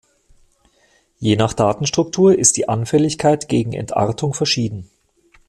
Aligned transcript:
Je 1.19 1.35
nach 1.35 1.53
Datenstruktur 1.53 2.35
ist 2.35 2.57
die 2.57 2.67
Anfälligkeit 2.67 3.47
gegen 3.47 3.73
Entartung 3.73 4.33
verschieden. 4.33 4.89